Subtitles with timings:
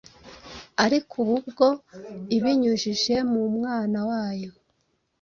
[0.85, 1.67] ariko ubu bwo
[2.37, 4.51] ibinyujije mu Mwana wayo,